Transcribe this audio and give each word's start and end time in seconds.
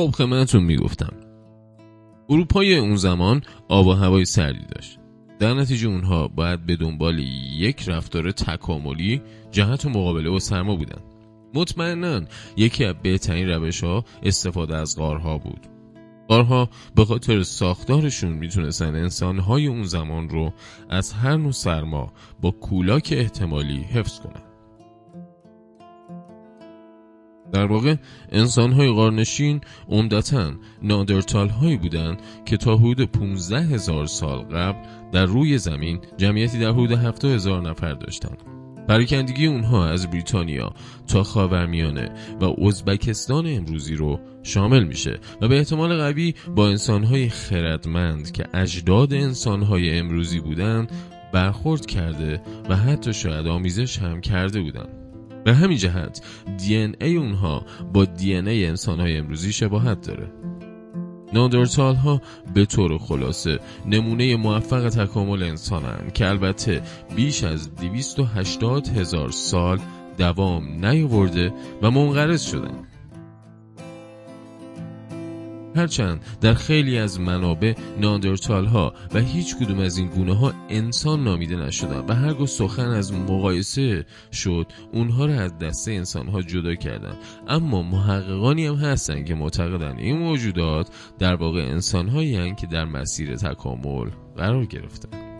خب 0.00 0.10
خدمتتون 0.10 0.62
می‌گفتم. 0.62 1.12
اروپای 2.28 2.76
اون 2.76 2.96
زمان 2.96 3.42
آب 3.68 3.86
و 3.86 3.92
هوای 3.92 4.24
سردی 4.24 4.64
داشت. 4.74 4.98
در 5.38 5.54
نتیجه 5.54 5.88
اونها 5.88 6.28
باید 6.28 6.66
به 6.66 6.76
دنبال 6.76 7.18
یک 7.18 7.88
رفتار 7.88 8.32
تکاملی 8.32 9.22
جهت 9.50 9.84
و 9.84 9.88
مقابله 9.88 10.30
و 10.30 10.38
سرما 10.38 10.76
بودن. 10.76 11.00
مطمئنا 11.54 12.20
یکی 12.56 12.84
از 12.84 12.94
بهترین 13.02 13.48
روش 13.48 13.84
ها 13.84 14.04
استفاده 14.22 14.76
از 14.76 14.96
غارها 14.96 15.38
بود. 15.38 15.66
غارها 16.28 16.68
به 16.94 17.04
خاطر 17.04 17.42
ساختارشون 17.42 18.32
می‌تونستن 18.32 18.94
انسانهای 18.94 19.66
اون 19.66 19.82
زمان 19.84 20.28
رو 20.28 20.52
از 20.90 21.12
هر 21.12 21.36
نوع 21.36 21.52
سرما 21.52 22.12
با 22.40 22.50
کولاک 22.50 23.14
احتمالی 23.16 23.80
حفظ 23.80 24.20
کنن. 24.20 24.49
در 27.52 27.66
واقع 27.66 27.94
انسانهای 28.32 28.90
غارنشین 28.90 29.60
عمدتا 29.88 30.52
نادرتال 30.82 31.48
هایی 31.48 31.76
بودند 31.76 32.18
که 32.44 32.56
تا 32.56 32.76
حدود 32.76 33.02
15 33.02 33.60
هزار 33.60 34.06
سال 34.06 34.38
قبل 34.38 34.78
در 35.12 35.24
روی 35.24 35.58
زمین 35.58 36.00
جمعیتی 36.16 36.58
در 36.58 36.70
حدود 36.70 36.92
70 36.92 37.24
هزار 37.24 37.62
نفر 37.62 37.92
داشتند. 37.92 38.42
پراکندگی 38.88 39.46
اونها 39.46 39.88
از 39.88 40.10
بریتانیا 40.10 40.72
تا 41.08 41.22
خاورمیانه 41.22 42.10
و 42.40 42.66
ازبکستان 42.66 43.46
امروزی 43.46 43.94
رو 43.94 44.20
شامل 44.42 44.84
میشه 44.84 45.18
و 45.40 45.48
به 45.48 45.58
احتمال 45.58 45.96
قوی 45.96 46.34
با 46.56 46.68
انسانهای 46.68 47.28
خردمند 47.28 48.32
که 48.32 48.44
اجداد 48.54 49.14
انسانهای 49.14 49.98
امروزی 49.98 50.40
بودند 50.40 50.92
برخورد 51.32 51.86
کرده 51.86 52.42
و 52.68 52.76
حتی 52.76 53.12
شاید 53.12 53.46
آمیزش 53.46 53.98
هم 53.98 54.20
کرده 54.20 54.60
بودند. 54.60 54.99
به 55.44 55.54
همین 55.54 55.78
جهت 55.78 56.20
دی 56.58 56.76
ای 57.00 57.16
اونها 57.16 57.64
با 57.92 58.04
دی 58.04 58.34
ای 58.34 58.66
انسان 58.66 59.00
های 59.00 59.16
امروزی 59.16 59.52
شباهت 59.52 60.06
داره. 60.06 60.32
ناندرتال 61.32 61.94
ها 61.94 62.20
به 62.54 62.64
طور 62.64 62.98
خلاصه 62.98 63.58
نمونه 63.86 64.36
موفق 64.36 64.88
تکامل 64.88 65.42
انسانن 65.42 66.10
که 66.14 66.26
البته 66.26 66.82
بیش 67.16 67.44
از 67.44 67.74
280 67.74 68.88
هزار 68.88 69.30
سال 69.30 69.78
دوام 70.18 70.86
نیاورده 70.86 71.52
و 71.82 71.90
منقرض 71.90 72.42
شدن 72.42 72.89
هرچند 75.76 76.24
در 76.40 76.54
خیلی 76.54 76.98
از 76.98 77.20
منابع 77.20 77.74
ناندرتال 78.00 78.66
ها 78.66 78.94
و 79.14 79.18
هیچ 79.20 79.56
کدوم 79.56 79.78
از 79.78 79.98
این 79.98 80.08
گونه 80.08 80.34
ها 80.34 80.52
انسان 80.68 81.24
نامیده 81.24 81.56
نشدن 81.56 82.04
و 82.08 82.14
هرگاه 82.14 82.46
سخن 82.46 82.88
از 82.88 83.12
مقایسه 83.12 84.06
شد 84.32 84.66
اونها 84.92 85.26
را 85.26 85.34
از 85.34 85.58
دسته 85.58 85.92
انسان 85.92 86.28
ها 86.28 86.42
جدا 86.42 86.74
کردن 86.74 87.14
اما 87.48 87.82
محققانی 87.82 88.66
هم 88.66 88.74
هستن 88.74 89.24
که 89.24 89.34
معتقدن 89.34 89.98
این 89.98 90.18
موجودات 90.18 90.88
در 91.18 91.34
واقع 91.34 91.60
انسان 91.60 92.08
هایی 92.08 92.54
که 92.54 92.66
در 92.66 92.84
مسیر 92.84 93.36
تکامل 93.36 94.10
قرار 94.36 94.64
گرفتن 94.64 95.30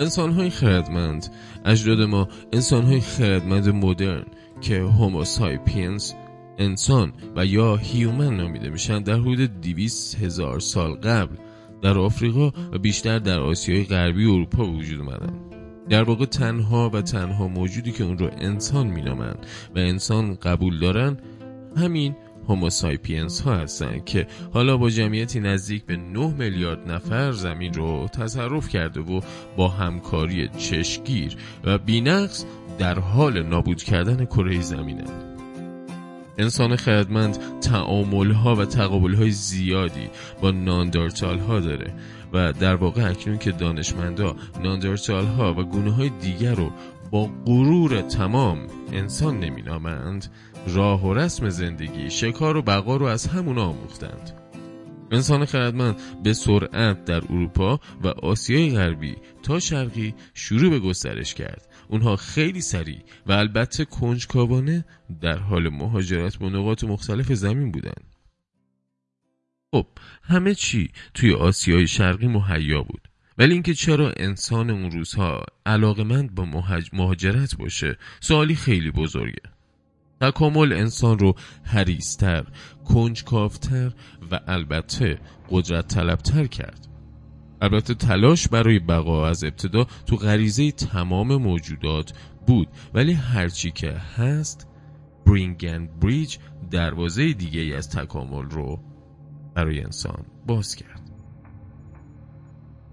انسان 0.00 0.32
های 0.32 0.50
خردمند 0.50 1.26
اجداد 1.64 2.00
ما 2.00 2.28
انسان 2.52 2.84
های 2.84 3.00
خردمند 3.00 3.68
مدرن 3.68 4.24
که 4.60 4.80
هوموسایپینز 4.80 6.12
انسان 6.58 7.12
و 7.36 7.46
یا 7.46 7.76
human 7.76 8.36
نامیده 8.36 8.70
میشن 8.70 9.02
در 9.02 9.14
حدود 9.14 9.60
200 9.60 10.22
هزار 10.22 10.60
سال 10.60 10.92
قبل 10.94 11.36
در 11.82 11.98
آفریقا 11.98 12.50
و 12.72 12.78
بیشتر 12.78 13.18
در 13.18 13.40
آسیای 13.40 13.84
غربی 13.84 14.24
و 14.24 14.30
اروپا 14.32 14.64
وجود 14.64 15.00
اومدن. 15.00 15.34
در 15.88 16.02
واقع 16.02 16.24
تنها 16.24 16.90
و 16.90 17.02
تنها 17.02 17.48
موجودی 17.48 17.92
که 17.92 18.04
اون 18.04 18.18
رو 18.18 18.30
انسان 18.38 18.86
مینامن 18.86 19.34
و 19.74 19.78
انسان 19.78 20.34
قبول 20.34 20.78
دارن 20.78 21.16
همین 21.76 22.16
Homo 22.48 22.81
sapiens 22.81 23.40
ها 23.40 23.54
هستن 23.54 24.00
که 24.06 24.26
حالا 24.52 24.76
با 24.76 24.90
جمعیتی 24.90 25.40
نزدیک 25.40 25.84
به 25.84 25.96
9 25.96 26.34
میلیارد 26.38 26.90
نفر 26.90 27.32
زمین 27.32 27.74
رو 27.74 28.08
تصرف 28.08 28.68
کرده 28.68 29.00
و 29.00 29.20
با 29.56 29.68
همکاری 29.68 30.48
چشمگیر 30.48 31.36
و 31.64 31.78
بینقص 31.78 32.44
در 32.78 32.98
حال 32.98 33.42
نابود 33.42 33.82
کردن 33.82 34.24
کره 34.24 34.60
زمینند 34.60 35.29
انسان 36.40 36.76
خردمند 36.76 37.60
تعامل 37.60 38.30
ها 38.32 38.54
و 38.54 38.64
تقابل 38.64 39.14
های 39.14 39.30
زیادی 39.30 40.08
با 40.42 40.50
ناندرتال 40.50 41.38
ها 41.38 41.60
داره 41.60 41.94
و 42.32 42.52
در 42.52 42.74
واقع 42.74 43.10
اکنون 43.10 43.38
که 43.38 43.52
دانشمندا 43.52 44.36
ناندرتال 44.62 45.26
ها 45.26 45.54
و 45.54 45.62
گونه 45.62 45.90
های 45.90 46.08
دیگر 46.08 46.54
رو 46.54 46.70
با 47.10 47.30
غرور 47.46 48.00
تمام 48.00 48.58
انسان 48.92 49.44
نامند 49.44 50.26
راه 50.66 51.06
و 51.06 51.14
رسم 51.14 51.48
زندگی 51.48 52.10
شکار 52.10 52.56
و 52.56 52.62
بقا 52.62 52.96
رو 52.96 53.06
از 53.06 53.26
همون 53.26 53.58
آموختند. 53.58 54.40
انسان 55.12 55.44
خردمند 55.44 55.96
به 56.22 56.32
سرعت 56.32 57.04
در 57.04 57.22
اروپا 57.30 57.80
و 58.04 58.08
آسیای 58.08 58.70
غربی 58.70 59.16
تا 59.42 59.58
شرقی 59.58 60.14
شروع 60.34 60.70
به 60.70 60.78
گسترش 60.78 61.34
کرد. 61.34 61.69
اونها 61.90 62.16
خیلی 62.16 62.60
سریع 62.60 63.02
و 63.26 63.32
البته 63.32 63.84
کنجکاوانه 63.84 64.84
در 65.20 65.38
حال 65.38 65.68
مهاجرت 65.68 66.36
به 66.36 66.50
نقاط 66.50 66.84
مختلف 66.84 67.32
زمین 67.32 67.72
بودند. 67.72 68.16
خب 69.70 69.86
همه 70.22 70.54
چی 70.54 70.90
توی 71.14 71.34
آسیای 71.34 71.86
شرقی 71.86 72.26
مهیا 72.26 72.82
بود. 72.82 73.08
ولی 73.38 73.52
اینکه 73.52 73.74
چرا 73.74 74.12
انسان 74.16 74.70
اون 74.70 74.90
روزها 74.90 75.44
علاقمند 75.66 76.34
با 76.34 76.64
مهاجرت 76.92 77.56
باشه 77.56 77.98
سوالی 78.20 78.54
خیلی 78.54 78.90
بزرگه. 78.90 79.42
تکامل 80.20 80.72
انسان 80.72 81.18
رو 81.18 81.34
حریستر، 81.64 82.44
کنجکافتر 82.84 83.92
و 84.30 84.40
البته 84.46 85.18
قدرت 85.50 85.88
طلبتر 85.88 86.46
کرد. 86.46 86.89
البته 87.60 87.94
تلاش 87.94 88.48
برای 88.48 88.78
بقا 88.78 89.26
از 89.28 89.44
ابتدا 89.44 89.86
تو 90.06 90.16
غریزه 90.16 90.70
تمام 90.70 91.36
موجودات 91.36 92.12
بود 92.46 92.68
ولی 92.94 93.12
هرچی 93.12 93.70
که 93.70 93.92
هست 93.92 94.66
برینگن 95.26 95.86
بریج 95.86 96.36
دروازه 96.70 97.32
دیگه 97.32 97.76
از 97.76 97.90
تکامل 97.90 98.50
رو 98.50 98.80
برای 99.54 99.80
انسان 99.80 100.24
باز 100.46 100.76
کرد. 100.76 101.10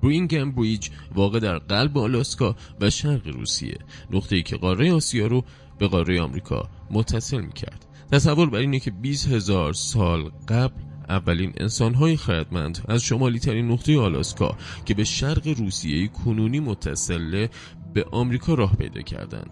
برینگن 0.03 0.51
بریج 0.51 0.89
واقع 1.15 1.39
در 1.39 1.57
قلب 1.57 1.97
آلاسکا 1.97 2.55
و 2.81 2.89
شرق 2.89 3.27
روسیه. 3.27 3.77
نقطه 4.11 4.35
ای 4.35 4.43
که 4.43 4.57
قاره 4.57 4.93
آسیا 4.93 5.27
رو 5.27 5.43
به 5.79 5.87
قاره 5.87 6.21
آمریکا 6.21 6.69
متصل 6.91 7.41
می 7.41 7.53
کرد 7.53 7.85
تصور 8.11 8.49
بر 8.49 8.57
اینه 8.57 8.79
که 8.79 8.91
20 8.91 9.27
هزار 9.27 9.73
سال 9.73 10.31
قبل 10.47 10.86
اولین 11.09 11.53
انسانهای 11.57 12.17
خردمند 12.17 12.85
از 12.87 13.03
شمالی 13.03 13.39
ترین 13.39 13.71
نقطه 13.71 13.99
آلاسکا 13.99 14.57
که 14.85 14.93
به 14.93 15.03
شرق 15.03 15.47
روسیه 15.47 16.07
کنونی 16.07 16.59
متصله 16.59 17.49
به 17.93 18.05
آمریکا 18.11 18.53
راه 18.53 18.75
پیدا 18.75 19.01
کردند. 19.01 19.49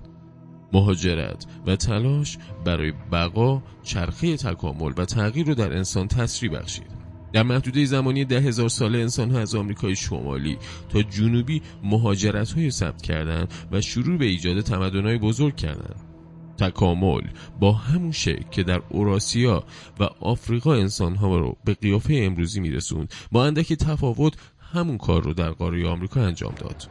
مهاجرت 0.73 1.45
و 1.67 1.75
تلاش 1.75 2.37
برای 2.65 2.93
بقا 3.11 3.63
چرخه 3.83 4.37
تکامل 4.37 4.93
و 4.97 5.05
تغییر 5.05 5.47
رو 5.47 5.55
در 5.55 5.73
انسان 5.73 6.07
تسری 6.07 6.49
بخشید 6.49 6.95
در 7.33 7.43
محدوده 7.43 7.85
زمانی 7.85 8.25
ده 8.25 8.39
هزار 8.39 8.69
ساله 8.69 8.99
انسان 8.99 9.31
ها 9.31 9.39
از 9.39 9.55
آمریکای 9.55 9.95
شمالی 9.95 10.57
تا 10.89 11.01
جنوبی 11.01 11.61
مهاجرت 11.83 12.51
های 12.51 12.71
ثبت 12.71 13.01
کردند 13.01 13.53
و 13.71 13.81
شروع 13.81 14.17
به 14.17 14.25
ایجاد 14.25 14.61
تمدن 14.61 15.17
بزرگ 15.17 15.55
کردند 15.55 16.04
تکامل 16.57 17.21
با 17.59 17.71
همون 17.71 18.11
شکل 18.11 18.49
که 18.51 18.63
در 18.63 18.81
اوراسیا 18.89 19.63
و 19.99 20.03
آفریقا 20.03 20.73
انسانها 20.73 21.37
رو 21.37 21.57
به 21.65 21.73
قیافه 21.73 22.13
امروزی 22.23 22.59
میرسوند. 22.59 23.13
با 23.31 23.45
اندکی 23.45 23.75
تفاوت 23.75 24.33
همون 24.73 24.97
کار 24.97 25.23
رو 25.23 25.33
در 25.33 25.49
قاره 25.49 25.87
آمریکا 25.87 26.21
انجام 26.21 26.53
داد. 26.55 26.89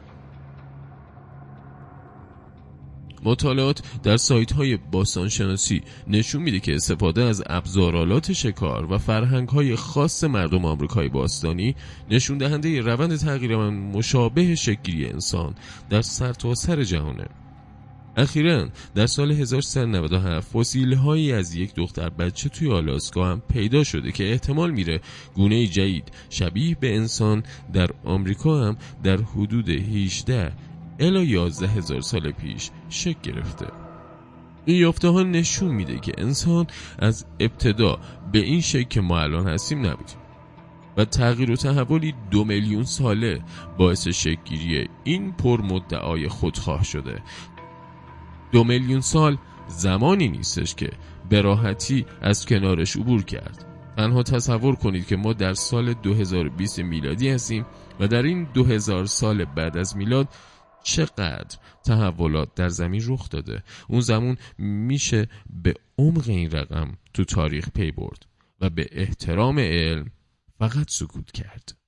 مطالعات 3.25 3.83
در 4.03 4.17
سایت 4.17 4.53
های 4.53 4.77
باستانشناسی 4.77 5.83
نشون 6.07 6.43
میده 6.43 6.61
که 6.61 6.75
استفاده 6.75 7.23
از 7.23 7.43
ابزارالات 7.47 8.33
شکار 8.33 8.93
و 8.93 8.99
فرهنگ 8.99 9.49
های 9.49 9.77
خاص 9.77 10.25
مردم 10.25 10.65
آمریکای 10.65 11.09
باستانی 11.09 11.75
نشون 12.11 12.39
دهنده 12.39 12.81
روند 12.81 13.17
تغییر 13.17 13.57
مشابه 13.71 14.55
شکلی 14.55 15.07
انسان 15.07 15.55
در 15.91 16.03
سرتاسر 16.03 16.77
سر 16.77 16.83
جهانه. 16.83 17.44
اخیرا 18.17 18.69
در 18.95 19.07
سال 19.07 19.33
1397 19.33 20.57
فسیل 20.57 20.95
هایی 20.95 21.33
از 21.33 21.55
یک 21.55 21.75
دختر 21.75 22.09
بچه 22.09 22.49
توی 22.49 22.73
آلاسکا 22.73 23.27
هم 23.27 23.43
پیدا 23.53 23.85
شده 23.85 24.13
که 24.13 24.31
احتمال 24.31 24.71
میره 24.71 25.01
گونه 25.35 25.67
جدید 25.67 26.13
شبیه 26.31 26.77
به 26.81 26.97
انسان 26.97 27.43
در 27.73 27.91
آمریکا 28.05 28.65
هم 28.65 28.77
در 29.03 29.17
حدود 29.17 29.69
18 29.69 30.53
الا 31.01 31.23
11 31.23 31.69
هزار 31.69 32.01
سال 32.01 32.31
پیش 32.31 32.71
شکل 32.89 33.21
گرفته. 33.23 33.67
این 34.65 34.77
یافته 34.77 35.09
ها 35.09 35.23
نشون 35.23 35.71
میده 35.71 35.99
که 35.99 36.13
انسان 36.19 36.67
از 36.99 37.27
ابتدا 37.41 37.99
به 38.33 38.39
این 38.39 38.61
شکل 38.61 38.89
که 38.89 39.01
ما 39.01 39.21
الان 39.21 39.49
هستیم 39.49 39.87
نبودیم 39.87 40.17
و 40.97 41.05
تغییر 41.05 41.51
و 41.51 41.57
تحولی 41.57 42.15
دو 42.31 42.45
میلیون 42.45 42.85
ساله 42.85 43.41
باعث 43.79 44.09
شکلگیری 44.09 44.89
این 45.05 45.33
پر 45.33 45.61
مدعای 45.61 46.29
خودخواه 46.29 46.85
شده. 46.85 47.23
دو 48.55 48.65
میلیون 48.65 49.01
سال 49.01 49.39
زمانی 49.69 50.29
نیستش 50.29 50.75
که 50.75 50.91
به 51.31 51.41
راحتی 51.41 52.07
از 52.23 52.47
کنارش 52.47 52.97
عبور 52.97 53.25
کرد. 53.25 53.65
تنها 53.97 54.23
تصور 54.23 54.77
کنید 54.77 55.07
که 55.07 55.17
ما 55.17 55.33
در 55.33 55.55
سال 55.55 55.93
2020 55.93 56.79
میلادی 56.79 57.29
هستیم 57.29 57.67
و 58.01 58.09
در 58.09 58.23
این 58.23 58.45
2000 58.55 59.05
سال 59.05 59.45
بعد 59.45 59.77
از 59.77 59.97
میلاد 59.97 60.29
چقدر 60.83 61.59
تحولات 61.85 62.55
در 62.55 62.69
زمین 62.69 63.03
رخ 63.07 63.29
داده. 63.29 63.63
اون 63.89 64.01
زمان 64.01 64.37
میشه 64.59 65.29
به 65.63 65.75
عمق 65.99 66.29
این 66.29 66.51
رقم 66.51 66.93
تو 67.15 67.25
تاریخ 67.25 67.69
پی 67.71 67.91
برد 67.91 68.27
و 68.61 68.71
به 68.71 68.89
احترام 68.93 69.59
علم 69.59 70.11
فقط 70.59 70.91
سکوت 70.91 71.33
کرد. 71.33 71.84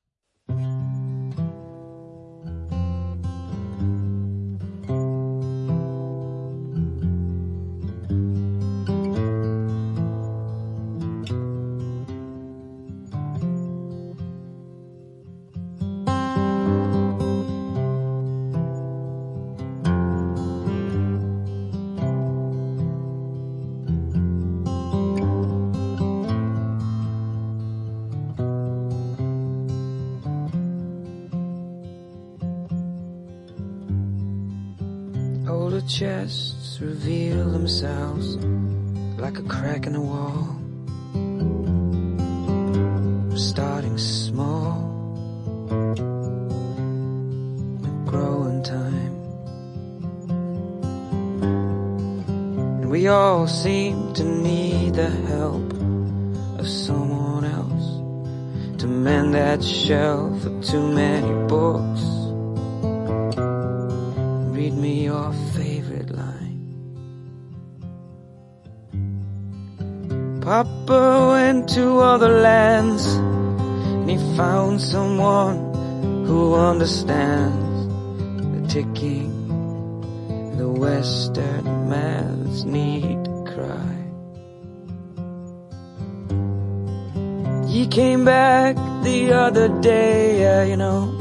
Chests 35.82 36.81
reveal 36.81 37.50
themselves 37.50 38.37
like 39.19 39.38
a 39.38 39.43
crack 39.43 39.87
in 39.87 39.93
the 39.93 40.00
wall. 40.00 40.56
Starting 43.37 43.99
small, 43.99 44.81
growing 48.06 48.62
time. 48.62 49.12
And 52.81 52.90
we 52.90 53.08
all 53.08 53.46
seem 53.46 54.14
to 54.14 54.25
need 54.25 54.94
the 54.94 55.11
help 55.11 55.72
of 56.58 56.69
someone 56.69 57.44
else 57.44 58.81
to 58.81 58.87
mend 58.87 59.34
that 59.34 59.62
shelf 59.62 60.46
of 60.46 60.64
too 60.64 60.87
many 60.93 61.49
books. 61.49 62.16
Found 74.37 74.81
someone 74.83 75.73
who 76.27 76.55
understands 76.55 77.87
the 78.53 78.69
ticking, 78.69 79.33
the 80.59 80.69
Western 80.69 81.88
man's 81.88 82.67
need 82.67 83.25
to 83.25 83.44
cry. 83.55 83.97
He 87.67 87.87
came 87.87 88.27
back 88.27 88.77
the 89.03 89.33
other 89.33 89.69
day, 89.81 90.41
yeah, 90.41 90.65
you 90.65 90.77
know. 90.77 91.15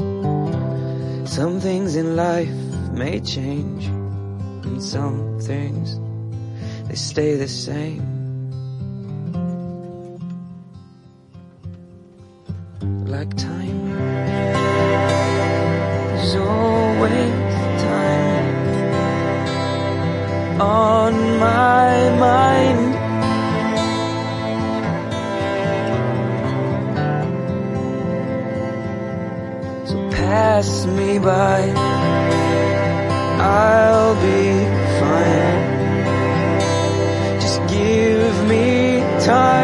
Some 1.24 1.58
things 1.60 1.96
in 1.96 2.16
life 2.16 2.52
may 2.92 3.20
change, 3.20 3.86
and 3.86 4.82
some 4.82 5.40
things 5.40 5.98
they 6.88 6.96
stay 6.96 7.36
the 7.36 7.48
same. 7.48 8.15
Like 13.26 13.36
time, 13.38 13.90
there's 16.14 16.34
always 16.36 17.32
time 17.82 18.46
on 20.60 21.12
my 21.40 22.10
mind. 22.20 22.94
So 29.88 29.96
pass 30.10 30.86
me 30.86 31.18
by. 31.18 31.72
I'll 33.40 34.14
be 34.22 34.66
fine. 35.00 35.62
Just 37.40 37.60
give 37.68 38.48
me 38.48 39.00
time. 39.24 39.55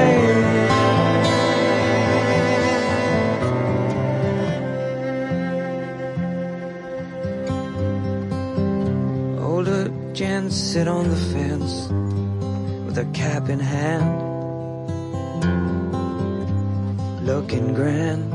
Sit 10.73 10.89
on 10.89 11.11
the 11.11 11.17
fence 11.35 11.89
with 12.87 12.95
their 12.95 13.13
cap 13.13 13.51
in 13.51 13.61
hand, 13.61 14.09
looking 17.27 17.75
grand. 17.75 18.33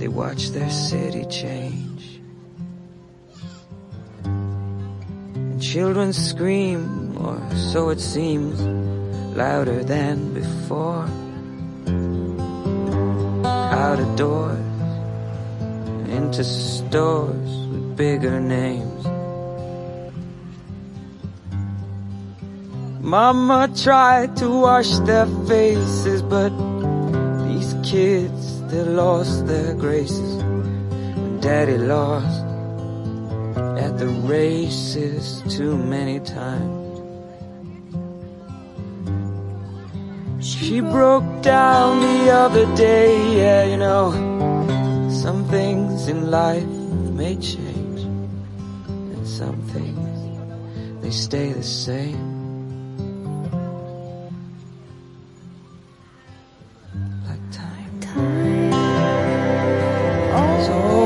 They 0.00 0.08
watch 0.08 0.48
their 0.50 0.70
city 0.70 1.24
change. 1.26 2.20
And 4.24 5.62
children 5.62 6.12
scream, 6.12 7.16
or 7.24 7.40
so 7.54 7.90
it 7.90 8.00
seems, 8.00 8.60
louder 9.36 9.84
than 9.84 10.34
before. 10.34 11.06
Out 13.84 14.00
of 14.00 14.16
doors, 14.16 14.58
into 16.08 16.42
stores 16.42 17.52
with 17.70 17.96
bigger 17.96 18.40
names. 18.40 18.95
Mama 23.06 23.70
tried 23.72 24.36
to 24.38 24.50
wash 24.50 24.98
their 25.06 25.26
faces, 25.46 26.22
but 26.22 26.50
these 27.46 27.76
kids, 27.84 28.60
they 28.62 28.82
lost 28.82 29.46
their 29.46 29.74
graces. 29.74 30.34
And 30.42 31.40
Daddy 31.40 31.78
lost 31.78 32.42
at 33.78 33.96
the 33.96 34.08
races 34.26 35.40
too 35.56 35.76
many 35.78 36.18
times. 36.18 36.98
She 40.44 40.80
broke 40.80 41.42
down 41.42 42.00
the 42.00 42.32
other 42.32 42.66
day, 42.74 43.38
yeah, 43.38 43.66
you 43.66 43.76
know. 43.76 44.10
Some 45.12 45.44
things 45.44 46.08
in 46.08 46.28
life 46.28 46.66
may 47.14 47.36
change, 47.36 48.00
and 48.02 49.28
some 49.28 49.62
things 49.68 51.02
they 51.02 51.12
stay 51.12 51.52
the 51.52 51.62
same. 51.62 52.35
Oh. 60.78 61.05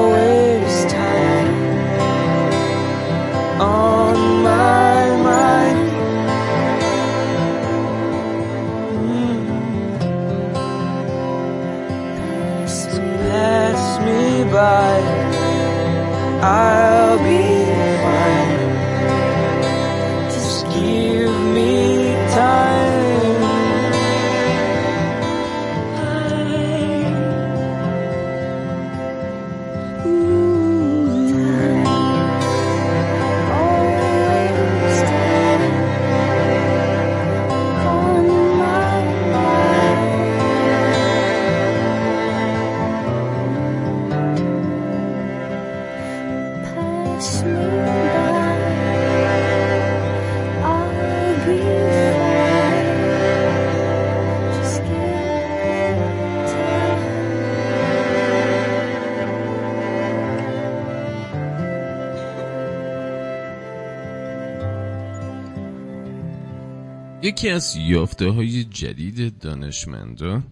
یکی 67.31 67.49
از 67.49 67.77
یافته 67.77 68.31
های 68.31 68.65
جدید 68.65 69.39
دانشمندا 69.39 70.43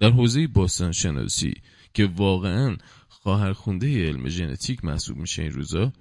در 0.00 0.10
حوزه 0.10 0.46
باستان 0.46 0.92
شناسی 0.92 1.54
که 1.94 2.06
واقعا 2.16 2.76
خواهرخونده 3.08 4.06
علم 4.08 4.28
ژنتیک 4.28 4.84
محسوب 4.84 5.16
میشه 5.16 5.42
این 5.42 5.52
روزا 5.52 5.92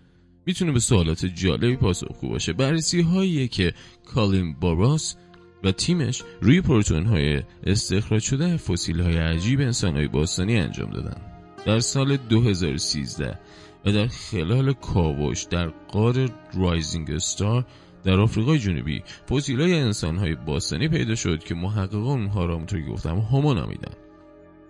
می‌تونه 0.45 0.71
به 0.71 0.79
سوالات 0.79 1.25
جالبی 1.25 1.75
پاسخگو 1.75 2.29
باشه. 2.29 2.53
بررسی 2.53 3.01
هایی 3.01 3.47
که 3.47 3.73
کالین 4.05 4.53
باراس 4.53 5.15
و 5.63 5.71
تیمش 5.71 6.23
روی 6.41 6.61
پروتئین 6.61 7.05
های 7.05 7.43
استخراج 7.63 8.21
شده 8.21 8.57
فسیل 8.57 9.01
های 9.01 9.17
عجیب 9.17 9.59
انسان 9.59 9.95
های 9.95 10.07
باستانی 10.07 10.57
انجام 10.57 10.91
دادن. 10.91 11.21
در 11.65 11.79
سال 11.79 12.17
2013 12.17 13.39
و 13.85 13.91
در 13.91 14.07
خلال 14.07 14.73
کاوش 14.73 15.43
در 15.43 15.67
غار 15.67 16.29
Rising 16.53 17.11
Star 17.11 17.65
در 18.03 18.20
آفریقای 18.20 18.60
جنوبی 18.60 19.03
فسیل 19.29 19.62
های 19.62 19.74
انسان 19.74 20.17
های 20.17 20.36
باستانی 20.36 20.88
پیدا 20.88 21.15
شد 21.15 21.43
که 21.43 21.55
محققان 21.55 22.20
اونها 22.20 22.46
را 22.46 22.55
همونطور 22.55 22.81
گفتم 22.81 23.15
هومو 23.15 23.53
نامیدن 23.53 23.93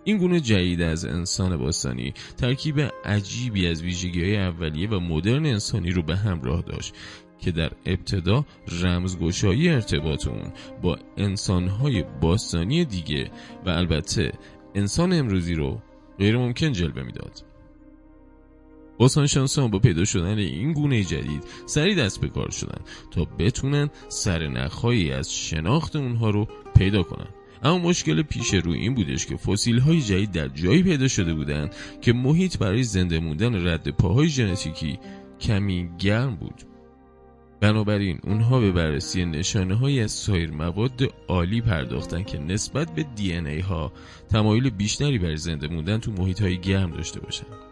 این 0.03 0.17
گونه 0.17 0.39
جدید 0.39 0.81
از 0.81 1.05
انسان 1.05 1.57
باستانی 1.57 2.13
ترکیب 2.37 2.79
عجیبی 3.05 3.67
از 3.67 3.81
ویژگی 3.81 4.23
های 4.23 4.37
اولیه 4.37 4.89
و 4.89 4.99
مدرن 4.99 5.45
انسانی 5.45 5.91
رو 5.91 6.01
به 6.01 6.15
همراه 6.15 6.61
داشت 6.61 6.93
که 7.39 7.51
در 7.51 7.71
ابتدا 7.85 8.45
رمزگشایی 8.81 9.69
ارتباط 9.69 10.27
اون 10.27 10.51
با 10.81 10.97
انسانهای 11.17 12.03
باستانی 12.21 12.85
دیگه 12.85 13.31
و 13.65 13.69
البته 13.69 14.31
انسان 14.75 15.13
امروزی 15.13 15.55
رو 15.55 15.81
غیر 16.19 16.37
ممکن 16.37 16.71
جلوه 16.71 17.03
می‌داد. 17.03 17.50
باستانشناسان 19.01 19.71
با 19.71 19.79
پیدا 19.79 20.05
شدن 20.05 20.37
این 20.37 20.73
گونه 20.73 21.03
جدید 21.03 21.43
سریع 21.65 21.95
دست 21.95 22.21
به 22.21 22.27
کار 22.27 22.49
شدن 22.49 22.81
تا 23.11 23.25
بتونن 23.25 23.89
سرنخهایی 24.09 25.11
از 25.11 25.33
شناخت 25.33 25.95
اونها 25.95 26.29
رو 26.29 26.47
پیدا 26.75 27.03
کنن 27.03 27.27
اما 27.63 27.77
مشکل 27.77 28.21
پیش 28.21 28.53
روی 28.53 28.79
این 28.79 28.95
بودش 28.95 29.25
که 29.25 29.37
فسیل 29.37 29.79
های 29.79 30.01
جدید 30.01 30.31
در 30.31 30.47
جایی 30.47 30.83
پیدا 30.83 31.07
شده 31.07 31.33
بودند 31.33 31.75
که 32.01 32.13
محیط 32.13 32.57
برای 32.57 32.83
زنده 32.83 33.19
موندن 33.19 33.67
رد 33.67 33.89
پاهای 33.89 34.27
ژنتیکی 34.27 34.99
کمی 35.39 35.89
گرم 35.99 36.35
بود 36.35 36.61
بنابراین 37.61 38.19
اونها 38.23 38.59
به 38.59 38.71
بررسی 38.71 39.25
نشانه 39.25 39.75
های 39.75 40.01
از 40.01 40.11
سایر 40.11 40.51
مواد 40.51 41.01
عالی 41.27 41.61
پرداختن 41.61 42.23
که 42.23 42.37
نسبت 42.39 42.95
به 42.95 43.05
دی 43.15 43.33
ای 43.33 43.59
ها 43.59 43.91
تمایل 44.29 44.69
بیشتری 44.69 45.17
برای 45.17 45.37
زنده 45.37 45.67
موندن 45.67 45.97
تو 45.97 46.11
محیط 46.11 46.41
های 46.41 46.57
گرم 46.57 46.91
داشته 46.91 47.19
باشند. 47.19 47.70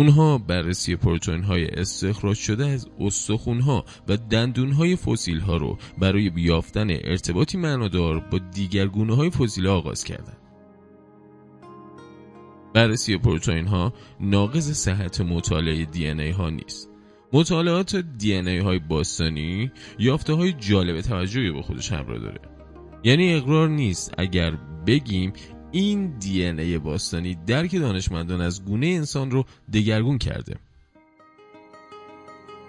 اونها 0.00 0.38
بررسی 0.38 0.96
پروتئین 0.96 1.42
های 1.42 1.66
استخراج 1.66 2.36
شده 2.36 2.66
از 2.66 2.88
استخون 3.00 3.60
ها 3.60 3.84
و 4.08 4.16
دندون 4.16 4.72
های 4.72 4.96
فسیل 4.96 5.40
ها 5.40 5.56
رو 5.56 5.78
برای 5.98 6.30
بیافتن 6.30 6.90
ارتباطی 6.90 7.58
معنادار 7.58 8.20
با 8.20 8.38
دیگر 8.38 8.86
گونه 8.86 9.16
های 9.16 9.30
فسیل 9.30 9.66
آغاز 9.66 10.04
کردند. 10.04 10.36
بررسی 12.74 13.18
پروتئین 13.18 13.66
ها 13.66 13.92
ناقض 14.20 14.72
صحت 14.72 15.20
مطالعه 15.20 15.84
دی 15.84 16.06
ای 16.06 16.30
ها 16.30 16.50
نیست. 16.50 16.88
مطالعات 17.32 17.96
دی 17.96 18.34
ای 18.34 18.58
های 18.58 18.78
باستانی 18.78 19.70
یافته 19.98 20.32
های 20.32 20.52
جالب 20.52 21.00
توجهی 21.00 21.50
به 21.50 21.62
خودش 21.62 21.92
همراه 21.92 22.18
داره. 22.18 22.40
یعنی 23.04 23.34
اقرار 23.34 23.68
نیست 23.68 24.14
اگر 24.18 24.50
بگیم 24.86 25.32
این 25.72 26.18
دی 26.18 26.44
ای 26.44 26.78
باستانی 26.78 27.38
درک 27.46 27.74
دانشمندان 27.74 28.40
از 28.40 28.64
گونه 28.64 28.86
انسان 28.86 29.30
رو 29.30 29.44
دگرگون 29.72 30.18
کرده 30.18 30.56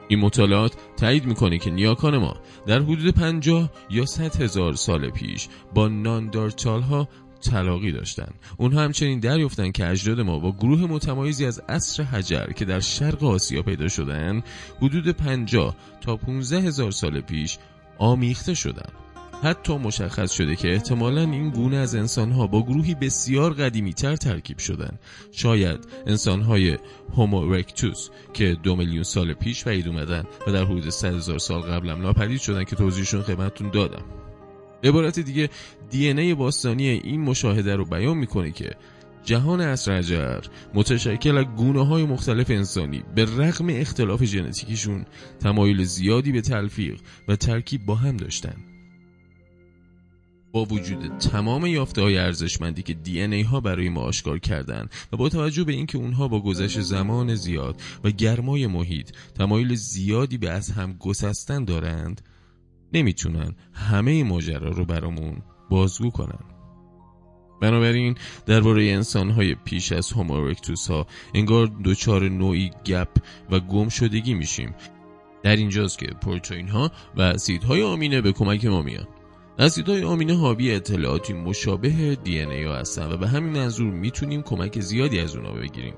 این 0.08 0.20
مطالعات 0.20 0.75
تایید 0.98 1.25
می‌کنه 1.25 1.58
که 1.58 1.72
نیاکان 1.72 2.17
ما 2.17 2.36
در 2.67 2.79
حدود 2.79 3.13
50 3.15 3.72
یا 3.89 4.05
100 4.05 4.41
هزار 4.41 4.74
سال 4.74 5.10
پیش 5.10 5.48
با 5.74 5.88
ناندارچال 5.88 6.81
ها 6.81 7.08
تلاقی 7.41 7.91
داشتند. 7.91 8.34
اونها 8.58 8.81
همچنین 8.81 9.20
دریافتند 9.20 9.72
که 9.72 9.88
اجداد 9.88 10.20
ما 10.20 10.39
با 10.39 10.51
گروه 10.51 10.81
متمایزی 10.81 11.46
از 11.46 11.60
عصر 11.70 12.03
حجر 12.03 12.46
که 12.46 12.65
در 12.65 12.79
شرق 12.79 13.24
آسیا 13.24 13.62
پیدا 13.62 13.88
شدند 13.88 14.43
حدود 14.81 15.12
50 15.12 15.75
تا 16.01 16.15
15 16.15 16.62
هزار 16.62 16.91
سال 16.91 17.22
پیش 17.22 17.58
آمیخته 17.98 18.53
شدند. 18.53 19.11
حتی 19.43 19.77
مشخص 19.77 20.31
شده 20.31 20.55
که 20.55 20.74
احتمالا 20.74 21.21
این 21.21 21.50
گونه 21.50 21.77
از 21.77 21.95
انسانها 21.95 22.48
با 22.48 22.63
گروهی 22.63 22.95
بسیار 22.95 23.53
قدیمی 23.53 23.93
تر 23.93 24.15
ترکیب 24.15 24.57
شدن. 24.57 25.00
شاید 25.31 25.88
انسانهای 26.07 26.77
هومو 27.17 27.53
رکتوس 27.53 28.10
که 28.33 28.57
دو 28.63 28.75
میلیون 28.75 29.03
سال 29.03 29.33
پیش 29.33 29.63
پدید 29.63 29.88
اومدن 29.88 30.24
و 30.48 30.51
در 30.51 30.65
حدود 30.65 30.89
100 30.89 31.13
هزار 31.13 31.39
سال 31.39 31.62
قبلم 31.62 32.01
ناپدید 32.01 32.39
شدن 32.39 32.63
که 32.63 32.75
توضیحشون 32.75 33.21
خدمتتون 33.21 33.69
دادم. 33.69 34.03
به 34.81 34.89
عبارت 34.89 35.19
دیگه 35.19 35.50
دی 35.89 36.07
ای 36.07 36.33
باستانی 36.33 36.88
این 36.88 37.21
مشاهده 37.21 37.75
رو 37.75 37.86
بیان 37.86 38.17
می‌کنه 38.17 38.51
که 38.51 38.71
جهان 39.24 39.62
اسرجر 39.62 40.39
متشکل 40.74 41.38
از 41.38 41.45
گونه 41.45 41.86
های 41.86 42.05
مختلف 42.05 42.50
انسانی 42.50 43.03
به 43.15 43.25
رغم 43.25 43.67
اختلاف 43.69 44.24
ژنتیکیشون 44.24 45.05
تمایل 45.39 45.83
زیادی 45.83 46.31
به 46.31 46.41
تلفیق 46.41 47.00
و 47.27 47.36
ترکیب 47.36 47.86
با 47.86 47.95
هم 47.95 48.17
داشتن. 48.17 48.70
با 50.51 50.65
وجود 50.65 51.17
تمام 51.17 51.65
یافته 51.65 52.01
های 52.01 52.17
ارزشمندی 52.17 52.84
که 52.84 52.93
دی 52.93 53.22
ای 53.22 53.41
ها 53.41 53.60
برای 53.60 53.89
ما 53.89 54.01
آشکار 54.01 54.39
کردن 54.39 54.88
و 55.13 55.17
با 55.17 55.29
توجه 55.29 55.63
به 55.63 55.74
اینکه 55.74 55.98
اونها 55.98 56.27
با 56.27 56.39
گذشت 56.39 56.81
زمان 56.81 57.36
زیاد 57.36 57.81
و 58.03 58.12
گرمای 58.12 58.67
محیط 58.67 59.12
تمایل 59.38 59.75
زیادی 59.75 60.38
به 60.38 60.50
از 60.50 60.72
هم 60.72 60.93
گسستن 60.93 61.65
دارند 61.65 62.22
نمی‌تونن 62.93 63.55
همه 63.74 64.24
ماجرا 64.24 64.70
رو 64.70 64.86
برامون 64.86 65.41
بازگو 65.70 66.10
کنن. 66.10 66.39
بنابراین 67.62 68.15
درباره 68.46 68.84
انسانهای 68.84 69.55
پیش 69.55 69.91
از 69.91 70.12
هومورکتوس 70.12 70.88
ها 70.88 71.08
انگار 71.34 71.72
دچار 71.84 72.29
نوعی 72.29 72.72
گپ 72.86 73.17
و 73.51 73.60
گم 73.60 73.89
شدگی 73.89 74.34
میشیم. 74.34 74.75
در 75.43 75.55
اینجاست 75.55 76.00
که 76.00 76.05
پروتئین 76.05 76.67
ها 76.67 76.91
و 77.17 77.22
اسیدهای 77.22 77.84
آمینه 77.84 78.22
به 78.22 78.31
کمک 78.31 78.65
ما 78.65 78.81
میان. 78.81 79.08
اسیدهای 79.60 80.03
آمینه 80.03 80.38
حاوی 80.38 80.72
اطلاعاتی 80.72 81.34
مشابه 81.34 82.17
دی 82.24 82.39
ای 82.39 82.63
ها 82.63 82.75
هستن 82.75 83.12
و 83.12 83.17
به 83.17 83.27
همین 83.27 83.53
منظور 83.53 83.91
می‌تونیم 83.91 84.41
کمک 84.41 84.79
زیادی 84.79 85.20
از 85.20 85.36
اونا 85.36 85.51
بگیریم. 85.51 85.93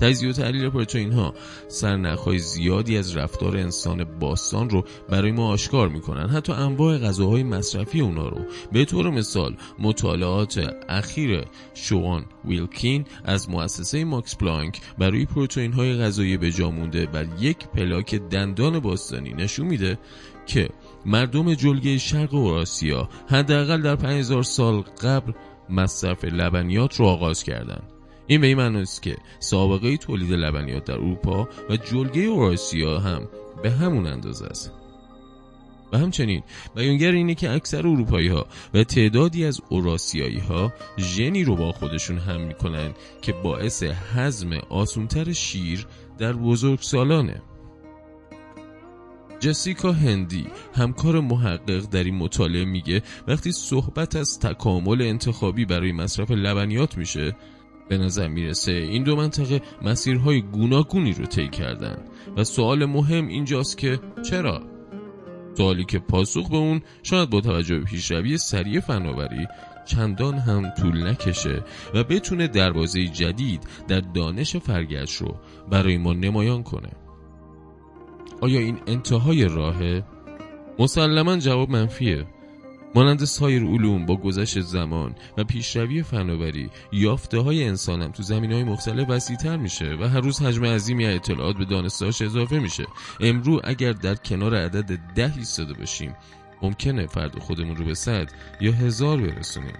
تجزیه 0.00 0.30
و 0.30 0.32
تحلیل 0.32 0.70
پروتئین 0.70 1.12
ها 1.12 1.34
سرنخهای 1.68 2.38
زیادی 2.38 2.98
از 2.98 3.16
رفتار 3.16 3.56
انسان 3.56 4.04
باستان 4.04 4.70
رو 4.70 4.84
برای 5.08 5.32
ما 5.32 5.48
آشکار 5.48 5.88
می‌کنن. 5.88 6.28
حتی 6.28 6.52
انواع 6.52 6.98
غذاهای 6.98 7.42
مصرفی 7.42 8.00
اونا 8.00 8.28
رو. 8.28 8.40
به 8.72 8.84
طور 8.84 9.10
مثال 9.10 9.56
مطالعات 9.78 10.74
اخیر 10.88 11.44
شوان 11.74 12.24
ویلکین 12.44 13.04
از 13.24 13.50
مؤسسه 13.50 14.04
ماکس 14.04 14.36
پلانک 14.36 14.80
برای 14.98 15.26
پروتئین 15.26 15.72
های 15.72 15.98
غذایی 15.98 16.36
به 16.36 16.50
جا 16.50 16.70
مونده 16.70 17.08
و 17.14 17.24
یک 17.40 17.68
پلاک 17.68 18.14
دندان 18.14 18.78
باستانی 18.80 19.32
نشون 19.32 19.66
میده 19.66 19.98
که 20.46 20.68
مردم 21.06 21.54
جلگه 21.54 21.98
شرق 21.98 22.34
اوراسیا 22.34 23.08
حداقل 23.28 23.82
در 23.82 23.96
5000 23.96 24.42
سال 24.42 24.80
قبل 24.80 25.32
مصرف 25.70 26.24
لبنیات 26.24 26.96
رو 26.96 27.06
آغاز 27.06 27.42
کردند. 27.42 27.82
این 28.26 28.40
به 28.40 28.46
این 28.46 28.56
معنی 28.56 28.80
است 28.80 29.02
که 29.02 29.16
سابقه 29.38 29.96
تولید 29.96 30.32
لبنیات 30.32 30.84
در 30.84 30.94
اروپا 30.94 31.48
و 31.70 31.76
جلگه 31.76 32.22
اوراسیا 32.22 32.98
هم 32.98 33.28
به 33.62 33.70
همون 33.70 34.06
اندازه 34.06 34.46
است. 34.46 34.72
و 35.92 35.98
همچنین 35.98 36.42
بیانگر 36.74 37.10
اینه 37.12 37.34
که 37.34 37.50
اکثر 37.50 37.78
اروپایی 37.78 38.28
ها 38.28 38.46
و 38.74 38.84
تعدادی 38.84 39.44
از 39.44 39.60
اوراسیایی 39.68 40.38
ها 40.38 40.72
ژنی 40.98 41.44
رو 41.44 41.56
با 41.56 41.72
خودشون 41.72 42.18
هم 42.18 42.40
می‌کنن 42.40 42.94
که 43.22 43.32
باعث 43.32 43.82
هضم 43.82 44.52
آسونتر 44.68 45.32
شیر 45.32 45.86
در 46.18 46.32
بزرگ 46.32 46.80
سالانه 46.80 47.42
جسیکا 49.40 49.92
هندی 49.92 50.46
همکار 50.74 51.20
محقق 51.20 51.80
در 51.90 52.04
این 52.04 52.14
مطالعه 52.14 52.64
میگه 52.64 53.02
وقتی 53.28 53.52
صحبت 53.52 54.16
از 54.16 54.38
تکامل 54.38 55.02
انتخابی 55.02 55.64
برای 55.64 55.92
مصرف 55.92 56.30
لبنیات 56.30 56.98
میشه 56.98 57.36
به 57.88 57.98
نظر 57.98 58.28
می‌رسه 58.28 58.72
این 58.72 59.02
دو 59.02 59.16
منطقه 59.16 59.62
مسیرهای 59.82 60.42
گوناگونی 60.42 61.12
رو 61.12 61.26
طی 61.26 61.48
کردن 61.48 61.98
و 62.36 62.44
سوال 62.44 62.84
مهم 62.84 63.28
اینجاست 63.28 63.78
که 63.78 64.00
چرا؟ 64.30 64.62
سوالی 65.56 65.84
که 65.84 65.98
پاسخ 65.98 66.50
به 66.50 66.56
اون 66.56 66.82
شاید 67.02 67.30
با 67.30 67.40
توجه 67.40 67.78
به 67.78 67.84
پیشروی 67.84 68.38
سریع 68.38 68.80
فناوری 68.80 69.46
چندان 69.86 70.34
هم 70.34 70.70
طول 70.70 71.08
نکشه 71.08 71.64
و 71.94 72.04
بتونه 72.04 72.46
دروازه 72.48 73.06
جدید 73.06 73.62
در 73.88 74.00
دانش 74.00 74.56
فرگشت 74.56 75.16
رو 75.16 75.34
برای 75.70 75.98
ما 75.98 76.12
نمایان 76.12 76.62
کنه 76.62 76.90
آیا 78.40 78.60
این 78.60 78.78
انتهای 78.86 79.44
راهه؟ 79.44 80.04
مسلما 80.78 81.36
جواب 81.36 81.70
منفیه. 81.70 82.26
مانند 82.94 83.24
سایر 83.24 83.64
علوم 83.64 84.06
با 84.06 84.16
گذشت 84.16 84.60
زمان 84.60 85.14
و 85.38 85.44
پیشروی 85.44 86.02
فناوری 86.02 86.70
یافته 86.92 87.38
های 87.38 87.64
انسان 87.64 88.02
هم 88.02 88.10
تو 88.10 88.22
زمین 88.22 88.52
های 88.52 88.64
مختلف 88.64 89.10
وسیعتر 89.10 89.56
میشه 89.56 89.96
و 90.00 90.08
هر 90.08 90.20
روز 90.20 90.42
حجم 90.42 90.64
عظیمی 90.64 91.06
اطلاعات 91.06 91.56
به 91.56 91.64
دانستاش 91.64 92.22
اضافه 92.22 92.58
میشه. 92.58 92.86
امرو 93.20 93.60
اگر 93.64 93.92
در 93.92 94.14
کنار 94.14 94.54
عدد 94.54 94.98
ده 95.14 95.32
ایستاده 95.36 95.74
باشیم 95.74 96.14
ممکنه 96.62 97.06
فرد 97.06 97.38
خودمون 97.38 97.76
رو 97.76 97.84
به 97.84 97.94
صد 97.94 98.28
یا 98.60 98.72
هزار 98.72 99.20
برسونیم. 99.20 99.76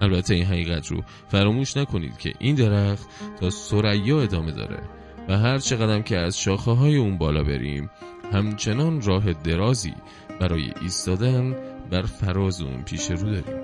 البته 0.00 0.34
این 0.34 0.44
حقیقت 0.44 0.86
رو 0.86 1.02
فراموش 1.28 1.76
نکنید 1.76 2.18
که 2.18 2.32
این 2.38 2.54
درخت 2.54 3.08
تا 3.40 3.50
سریا 3.50 4.22
ادامه 4.22 4.52
داره. 4.52 4.95
و 5.28 5.38
هر 5.38 5.58
چقدر 5.58 6.02
که 6.02 6.18
از 6.18 6.38
شاخه 6.38 6.70
های 6.70 6.96
اون 6.96 7.18
بالا 7.18 7.44
بریم 7.44 7.90
همچنان 8.32 9.02
راه 9.02 9.32
درازی 9.32 9.94
برای 10.40 10.72
ایستادن 10.80 11.56
بر 11.90 12.02
فراز 12.02 12.60
اون 12.60 12.82
پیش 12.82 13.10
رو 13.10 13.30
داریم. 13.30 13.62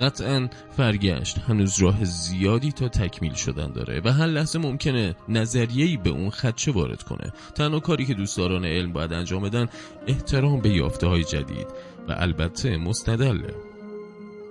قطعا 0.00 0.48
فرگشت 0.76 1.38
هنوز 1.38 1.82
راه 1.82 2.04
زیادی 2.04 2.72
تا 2.72 2.88
تکمیل 2.88 3.34
شدن 3.34 3.72
داره 3.72 4.00
و 4.04 4.12
هر 4.12 4.26
لحظه 4.26 4.58
ممکنه 4.58 5.16
نظریه‌ای 5.28 5.96
به 5.96 6.10
اون 6.10 6.30
خدشه 6.30 6.70
وارد 6.70 7.02
کنه. 7.02 7.32
تنها 7.54 7.80
کاری 7.80 8.06
که 8.06 8.14
دوستداران 8.14 8.64
علم 8.64 8.92
باید 8.92 9.12
انجام 9.12 9.42
بدن 9.42 9.66
احترام 10.06 10.60
به 10.60 10.68
یافته 10.68 11.06
های 11.06 11.24
جدید 11.24 11.66
و 12.08 12.14
البته 12.16 12.76
مستدله 12.76 13.73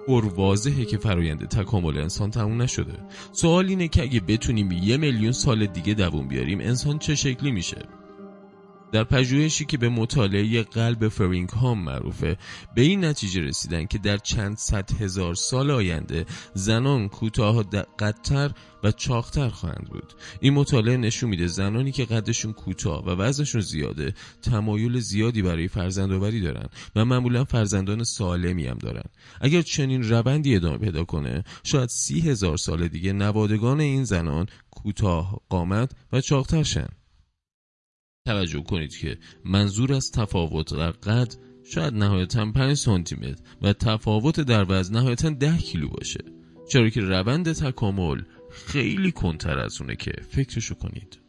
پر 0.08 0.26
واضحه 0.26 0.86
که 0.86 0.98
فرایند 0.98 1.48
تکامل 1.48 1.98
انسان 1.98 2.32
تموم 2.32 2.62
نشده. 2.62 2.94
سوال 3.32 3.66
اینه 3.66 3.88
که 3.88 4.02
اگه 4.02 4.20
بتونیم 4.20 4.72
یه 4.72 4.98
میلیون 4.98 5.32
سال 5.32 5.66
دیگه 5.66 5.94
دووم 5.94 6.28
بیاریم 6.28 6.60
انسان 6.60 7.00
چه 7.00 7.16
شکلی 7.16 7.52
میشه؟ 7.52 7.78
در 8.94 9.04
پژوهشی 9.04 9.66
که 9.66 9.78
به 9.78 9.90
مطالعه 9.90 10.64
قلب 10.64 11.08
فرینگهام 11.08 11.84
معروفه 11.84 12.38
به 12.76 12.82
این 12.82 13.06
نتیجه 13.06 13.42
رسیدن 13.42 13.86
که 13.86 13.98
در 13.98 14.18
چند 14.18 14.58
صد 14.58 15.02
هزار 15.02 15.36
سال 15.36 15.72
آینده 15.72 16.26
زنان 16.54 17.10
کوتاه 17.10 17.64
قدتر 18.00 18.52
و 18.84 18.92
چاختر 18.92 19.50
خواهند 19.50 19.88
بود. 19.92 20.14
این 20.42 20.54
مطالعه 20.54 20.98
نشون 20.98 21.30
میده 21.30 21.48
زنانی 21.48 21.92
که 21.92 22.06
قدشون 22.06 22.54
کوتاه 22.54 23.06
و 23.06 23.10
وزنشون 23.10 23.62
زیاده 23.62 24.14
تمایل 24.42 25.00
زیادی 25.00 25.42
برای 25.42 25.68
فرزندآوری 25.68 26.42
دارن 26.42 26.70
و 26.96 27.06
معمولا 27.06 27.44
فرزندان 27.44 28.04
سالمی 28.04 28.68
هم 28.68 28.78
دارن. 28.78 29.06
اگر 29.42 29.62
چنین 29.62 30.04
روندی 30.10 30.56
ادامه 30.56 30.78
پیدا 30.78 31.04
کنه 31.04 31.44
شاید 31.64 31.90
سی 31.90 32.20
هزار 32.20 32.58
سال 32.58 32.88
دیگه 32.88 33.14
نوادگان 33.14 33.80
این 33.80 34.04
زنان 34.04 34.46
کوتاه 34.72 35.42
قامت 35.50 35.92
و 36.14 36.22
چاقتر 36.22 36.64
شن. 36.64 36.88
توجه 38.26 38.64
کنید 38.64 38.98
که 38.98 39.18
منظور 39.46 39.94
از 39.94 40.12
تفاوت 40.12 40.74
در 40.74 40.92
قد 40.92 41.36
شاید 41.64 41.94
نهایتا 41.94 42.52
5 42.52 42.74
سانتی 42.78 43.16
متر 43.16 43.42
و 43.62 43.74
تفاوت 43.74 44.40
در 44.40 44.66
وزن 44.70 44.96
نهایتا 44.96 45.30
10 45.30 45.58
کیلو 45.58 45.90
باشه. 45.90 46.20
چرا 46.70 46.90
که 46.90 47.02
روند 47.02 47.52
تکامل 47.52 48.22
خیلی 48.52 49.12
کنتر 49.12 49.60
از 49.60 49.82
اونه 49.82 49.96
که 49.96 50.12
فکرشو 50.30 50.76
کنید. 50.76 51.20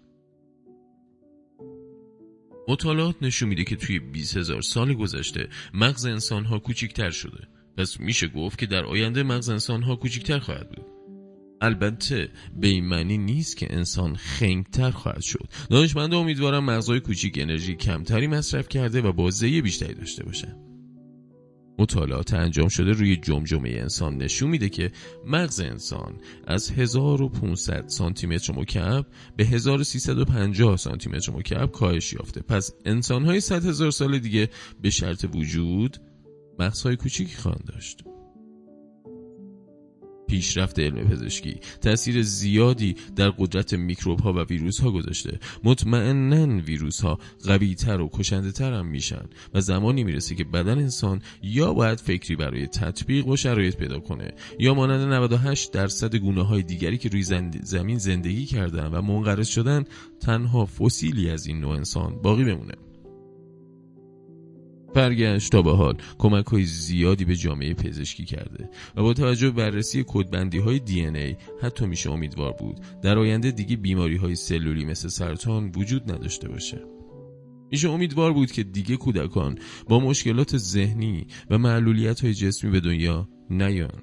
مطالعات 2.68 3.16
نشون 3.22 3.48
میده 3.48 3.64
که 3.64 3.76
توی 3.76 3.98
20 3.98 4.36
هزار 4.36 4.62
سال 4.62 4.94
گذشته 4.94 5.48
مغز 5.74 6.06
انسان 6.06 6.44
ها 6.44 6.58
کوچیکتر 6.58 7.10
شده. 7.10 7.48
پس 7.76 8.00
میشه 8.00 8.28
گفت 8.28 8.58
که 8.58 8.66
در 8.66 8.84
آینده 8.84 9.22
مغز 9.22 9.48
انسان 9.48 9.82
ها 9.82 9.96
کوچیکتر 9.96 10.38
خواهد 10.38 10.70
بود. 10.70 10.93
البته 11.64 12.28
به 12.56 12.68
این 12.68 12.84
معنی 12.84 13.18
نیست 13.18 13.56
که 13.56 13.66
انسان 13.70 14.16
خنگتر 14.16 14.90
خواهد 14.90 15.22
شد. 15.22 15.48
دانشمند 15.70 16.14
امیدوارم 16.14 16.64
مغزهای 16.64 17.00
کوچیک 17.00 17.38
انرژی 17.38 17.74
کمتری 17.74 18.26
مصرف 18.26 18.68
کرده 18.68 19.02
و 19.02 19.12
بازدهی 19.12 19.62
بیشتری 19.62 19.94
داشته 19.94 20.24
باشن 20.24 20.56
مطالعات 21.78 22.34
انجام 22.34 22.68
شده 22.68 22.92
روی 22.92 23.16
جمجمه 23.16 23.68
انسان 23.68 24.16
نشون 24.16 24.50
میده 24.50 24.68
که 24.68 24.90
مغز 25.26 25.60
انسان 25.60 26.20
از 26.46 26.70
1500 26.70 27.88
سانتی 27.88 28.26
متر 28.26 28.52
مکعب 28.52 29.06
به 29.36 29.44
1350 29.44 30.76
سانتی 30.76 31.10
متر 31.10 31.32
مکعب 31.32 31.70
کاهش 31.70 32.12
یافته. 32.12 32.40
پس 32.40 32.70
انسانهای 32.84 33.40
100 33.40 33.66
هزار 33.66 33.90
سال 33.90 34.18
دیگه 34.18 34.48
به 34.82 34.90
شرط 34.90 35.26
وجود 35.34 35.96
مغزهای 36.58 36.96
کوچیکی 36.96 37.36
خواهند 37.36 37.64
داشت. 37.66 38.13
پیشرفت 40.26 40.78
علم 40.78 41.08
پزشکی. 41.08 41.56
تاثیر 41.80 42.22
زیادی 42.22 42.96
در 43.16 43.30
قدرت 43.30 43.74
میکروب 43.74 44.20
ها 44.20 44.32
و 44.32 44.38
ویروس 44.38 44.80
ها 44.80 44.90
گذاشته. 44.90 45.38
مطمئنا 45.64 46.62
ویروس 46.62 47.00
ها 47.00 47.18
قوی 47.44 47.74
تر 47.74 48.00
و 48.00 48.10
کشنده 48.12 48.52
تر 48.52 48.72
هم 48.72 48.86
میشن 48.86 49.24
و 49.54 49.60
زمانی 49.60 50.04
می‌رسه 50.04 50.34
که 50.34 50.44
بدن 50.44 50.78
انسان 50.78 51.22
یا 51.42 51.72
باید 51.72 52.00
فکری 52.00 52.36
برای 52.36 52.66
تطبیق 52.66 53.26
و 53.26 53.36
شرایط 53.36 53.76
پیدا 53.76 54.00
کنه 54.00 54.32
یا 54.58 54.74
مانند 54.74 55.12
98 55.12 55.72
درصد 55.72 56.16
گونه 56.16 56.42
های 56.42 56.62
دیگری 56.62 56.98
که 56.98 57.08
روی 57.08 57.22
زمین 57.62 57.98
زندگی 57.98 58.46
کردن 58.46 58.86
و 58.86 59.02
منقرض 59.02 59.48
شدن 59.48 59.84
تنها 60.20 60.66
فسیلی 60.66 61.30
از 61.30 61.46
این 61.46 61.60
نوع 61.60 61.76
انسان 61.76 62.22
باقی 62.22 62.44
بمونه. 62.44 62.74
برگشت 64.94 65.52
تا 65.52 65.62
به 65.62 65.76
حال. 65.76 65.96
کمک 66.18 66.46
های 66.46 66.64
زیادی 66.64 67.24
به 67.24 67.36
جامعه 67.36 67.74
پزشکی 67.74 68.24
کرده. 68.24 68.70
و 68.96 69.02
با 69.02 69.14
توجه 69.14 69.50
به 69.50 69.62
بررسی 69.62 70.04
کدبندی 70.08 70.58
های 70.58 70.78
دی 70.78 71.06
ای 71.06 71.36
حتی 71.62 71.86
میشه 71.86 72.10
امیدوار 72.10 72.52
بود. 72.52 72.80
در 73.02 73.18
آینده 73.18 73.50
دیگه 73.50 73.76
بیماری 73.76 74.16
های 74.16 74.34
سلولی 74.34 74.84
مثل 74.84 75.08
سرطان 75.08 75.72
وجود 75.76 76.12
نداشته 76.12 76.48
باشه. 76.48 76.80
میشه 77.70 77.90
امیدوار 77.90 78.32
بود 78.32 78.52
که 78.52 78.62
دیگه 78.62 78.96
کودکان 78.96 79.58
با 79.88 80.00
مشکلات 80.00 80.56
ذهنی 80.56 81.26
و 81.50 81.58
معلولیت 81.58 82.20
های 82.20 82.34
جسمی 82.34 82.70
به 82.70 82.80
دنیا 82.80 83.28
نیان. 83.50 84.02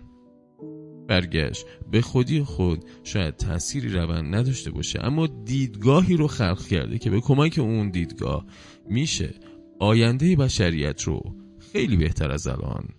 برگشت. 1.07 1.65
به 1.91 2.01
خودی 2.01 2.43
خود 2.43 2.85
شاید 3.03 3.35
تأثیری 3.35 3.89
روند 3.89 4.35
نداشته 4.35 4.71
باشه 4.71 5.05
اما 5.05 5.27
دیدگاهی 5.27 6.17
رو 6.17 6.27
خلق 6.27 6.67
کرده 6.67 6.97
که 6.97 7.09
به 7.09 7.21
کمک 7.21 7.59
اون 7.59 7.89
دیدگاه 7.89 8.45
میشه 8.89 9.33
آینده 9.81 10.35
بشریت 10.35 11.01
رو 11.03 11.35
خیلی 11.71 11.97
بهتر 11.97 12.31
از 12.31 12.47
الان 12.47 12.89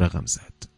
رقم 0.00 0.26
زد. 0.26 0.71